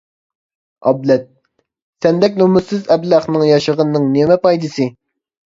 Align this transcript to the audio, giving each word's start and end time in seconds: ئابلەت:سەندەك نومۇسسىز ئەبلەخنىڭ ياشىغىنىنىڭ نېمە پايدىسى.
ئابلەت:سەندەك 0.91 2.39
نومۇسسىز 2.43 2.89
ئەبلەخنىڭ 2.97 3.45
ياشىغىنىنىڭ 3.51 4.09
نېمە 4.19 4.41
پايدىسى. 4.49 4.91